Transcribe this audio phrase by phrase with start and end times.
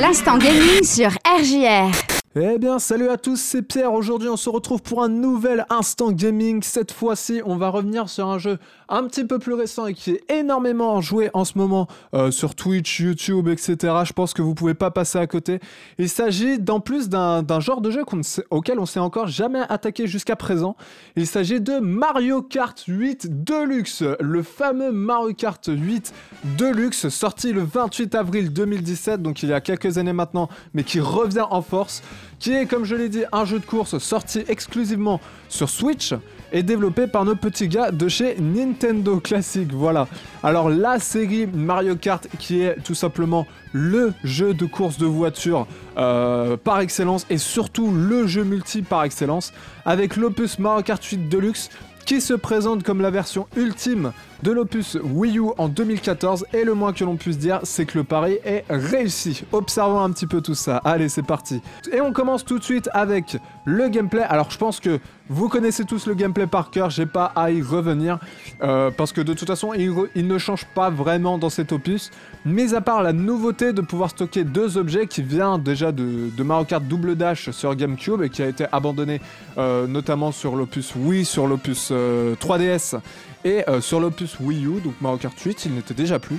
[0.00, 2.17] L'instant gaming sur RJR.
[2.40, 3.92] Eh bien, salut à tous, c'est Pierre.
[3.92, 6.62] Aujourd'hui, on se retrouve pour un nouvel instant gaming.
[6.62, 8.58] Cette fois-ci, on va revenir sur un jeu
[8.88, 12.54] un petit peu plus récent et qui est énormément joué en ce moment euh, sur
[12.54, 13.76] Twitch, YouTube, etc.
[14.04, 15.58] Je pense que vous pouvez pas passer à côté.
[15.98, 18.04] Il s'agit d'en plus d'un genre de jeu
[18.50, 20.76] auquel on s'est encore jamais attaqué jusqu'à présent.
[21.16, 26.14] Il s'agit de Mario Kart 8 Deluxe, le fameux Mario Kart 8
[26.56, 31.00] Deluxe, sorti le 28 avril 2017, donc il y a quelques années maintenant, mais qui
[31.00, 32.02] revient en force
[32.38, 36.14] qui est, comme je l'ai dit, un jeu de course sorti exclusivement sur Switch
[36.52, 39.70] et développé par nos petits gars de chez Nintendo Classic.
[39.72, 40.08] Voilà.
[40.42, 45.66] Alors la série Mario Kart qui est tout simplement le jeu de course de voiture
[45.98, 49.52] euh, par excellence et surtout le jeu multi par excellence
[49.84, 51.70] avec l'opus Mario Kart 8 Deluxe
[52.08, 54.12] qui se présente comme la version ultime
[54.42, 57.98] de l'opus Wii U en 2014 et le moins que l'on puisse dire c'est que
[57.98, 59.44] le pari est réussi.
[59.52, 60.78] Observons un petit peu tout ça.
[60.84, 61.60] Allez c'est parti.
[61.92, 64.22] Et on commence tout de suite avec le gameplay.
[64.22, 67.60] Alors je pense que vous connaissez tous le gameplay par cœur, j'ai pas à y
[67.60, 68.18] revenir
[68.62, 72.10] euh, parce que de toute façon il, ne change pas vraiment dans cet opus.
[72.46, 76.64] Mais à part la nouveauté de pouvoir stocker deux objets qui vient déjà de, Mario
[76.64, 79.20] Kart Double Dash sur GameCube et qui a été abandonné
[79.58, 81.92] euh, notamment sur l'opus Wii, sur l'opus
[82.40, 82.98] 3DS euh,
[83.44, 86.38] et sur l'opus Wii U, donc Mario Kart 8, il n'était déjà plus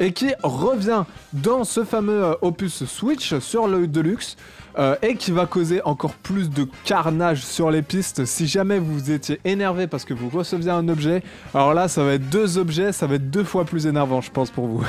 [0.00, 4.36] et qui revient dans ce fameux opus Switch sur le Deluxe.
[4.76, 8.24] Euh, et qui va causer encore plus de carnage sur les pistes.
[8.24, 11.22] Si jamais vous étiez énervé parce que vous receviez un objet,
[11.54, 14.32] alors là, ça va être deux objets, ça va être deux fois plus énervant, je
[14.32, 14.84] pense, pour vous.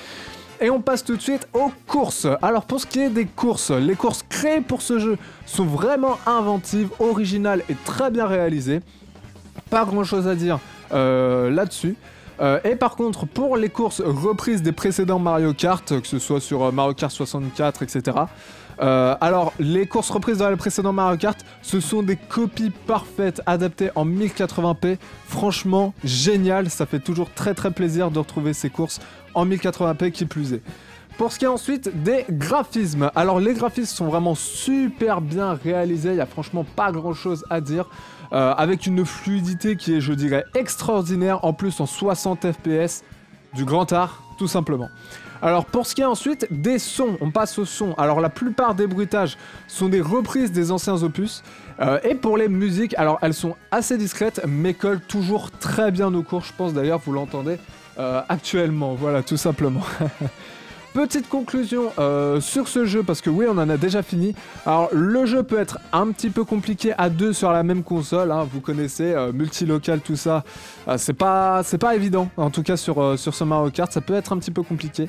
[0.62, 2.26] Et on passe tout de suite aux courses.
[2.40, 6.18] Alors pour ce qui est des courses, les courses créées pour ce jeu sont vraiment
[6.26, 8.80] inventives, originales et très bien réalisées.
[9.70, 10.58] Pas grand chose à dire
[10.92, 11.96] euh, là-dessus.
[12.40, 16.40] Euh, et par contre, pour les courses reprises des précédents Mario Kart, que ce soit
[16.40, 18.16] sur Mario Kart 64, etc.,
[18.80, 23.42] euh, alors, les courses reprises dans les précédents Mario Kart, ce sont des copies parfaites
[23.46, 24.98] adaptées en 1080p.
[25.26, 26.70] Franchement, génial.
[26.70, 29.00] Ça fait toujours très très plaisir de retrouver ces courses
[29.34, 30.62] en 1080p qui plus est.
[31.18, 36.10] Pour ce qui est ensuite des graphismes, alors les graphismes sont vraiment super bien réalisés,
[36.10, 37.90] il n'y a franchement pas grand chose à dire,
[38.32, 43.02] euh, avec une fluidité qui est je dirais extraordinaire, en plus en 60 fps,
[43.52, 44.88] du grand art tout simplement.
[45.42, 47.94] Alors pour ce qui est ensuite des sons, on passe au son.
[47.94, 49.36] Alors la plupart des bruitages
[49.66, 51.42] sont des reprises des anciens opus.
[51.80, 56.14] Euh, et pour les musiques, alors elles sont assez discrètes, mais collent toujours très bien
[56.14, 56.44] aux cours.
[56.44, 57.58] Je pense d'ailleurs vous l'entendez
[57.98, 58.94] euh, actuellement.
[58.94, 59.82] Voilà, tout simplement.
[60.94, 64.34] Petite conclusion euh, sur ce jeu, parce que oui, on en a déjà fini.
[64.64, 68.32] Alors, le jeu peut être un petit peu compliqué à deux sur la même console.
[68.32, 70.44] Hein, vous connaissez, euh, multilocal, tout ça.
[70.88, 72.30] Euh, c'est pas, pas évident.
[72.38, 75.08] En tout cas, sur, sur ce Mario Kart, ça peut être un petit peu compliqué.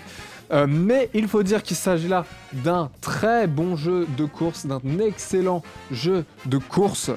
[0.68, 5.62] Mais il faut dire qu'il s'agit là d'un très bon jeu de course, d'un excellent
[5.92, 7.12] jeu de course,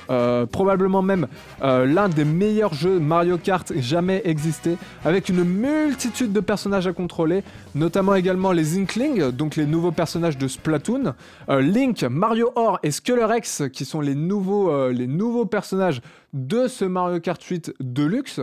[0.50, 1.26] probablement même
[1.62, 7.42] l'un des meilleurs jeux Mario Kart jamais existé, avec une multitude de personnages à contrôler,
[7.74, 11.14] notamment également les Inklings, donc les nouveaux personnages de Splatoon,
[11.48, 13.26] Link, Mario Or et Skuller
[13.72, 16.00] qui sont les nouveaux, les nouveaux personnages
[16.32, 18.40] de ce Mario Kart 8 Deluxe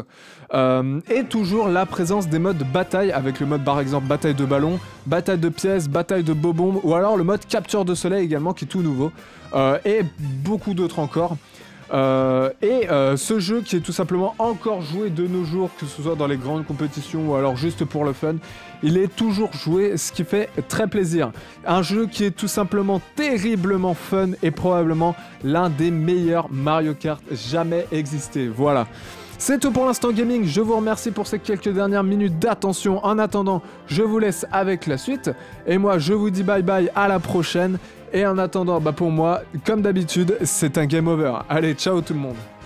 [0.53, 4.45] euh, et toujours la présence des modes bataille avec le mode par exemple bataille de
[4.45, 8.53] ballon, bataille de pièces, bataille de bombes ou alors le mode capture de soleil également
[8.53, 9.11] qui est tout nouveau
[9.53, 10.01] euh, et
[10.43, 11.35] beaucoup d'autres encore.
[12.89, 16.15] Euh, ce jeu qui est tout simplement encore joué de nos jours, que ce soit
[16.15, 18.35] dans les grandes compétitions ou alors juste pour le fun,
[18.81, 21.31] il est toujours joué, ce qui fait très plaisir.
[21.67, 27.21] Un jeu qui est tout simplement terriblement fun et probablement l'un des meilleurs Mario Kart
[27.31, 28.47] jamais existé.
[28.47, 28.87] Voilà.
[29.37, 33.05] C'est tout pour l'instant gaming, je vous remercie pour ces quelques dernières minutes d'attention.
[33.05, 35.31] En attendant, je vous laisse avec la suite.
[35.65, 37.77] Et moi, je vous dis bye bye, à la prochaine.
[38.11, 41.33] Et en attendant, bah pour moi, comme d'habitude, c'est un game over.
[41.47, 42.35] Allez, ciao tout le monde